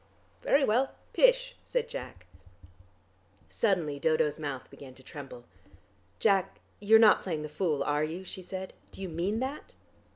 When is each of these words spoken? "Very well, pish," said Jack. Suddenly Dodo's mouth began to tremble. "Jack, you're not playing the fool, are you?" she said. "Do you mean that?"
"Very 0.41 0.63
well, 0.63 0.95
pish," 1.13 1.55
said 1.63 1.87
Jack. 1.87 2.25
Suddenly 3.49 3.99
Dodo's 3.99 4.39
mouth 4.39 4.67
began 4.71 4.95
to 4.95 5.03
tremble. 5.03 5.45
"Jack, 6.17 6.57
you're 6.79 6.97
not 6.97 7.21
playing 7.21 7.43
the 7.43 7.47
fool, 7.49 7.83
are 7.83 8.03
you?" 8.03 8.23
she 8.25 8.41
said. 8.41 8.73
"Do 8.91 8.99
you 8.99 9.09
mean 9.09 9.41
that?" 9.41 9.73